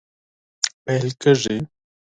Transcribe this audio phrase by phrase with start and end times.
[0.83, 1.57] پیل کیږي